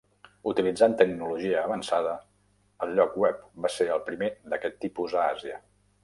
[0.51, 2.13] Utilitzant tecnologia avançada,
[2.85, 5.61] el lloc web va ser el primer d'aquest tipus a Àsia.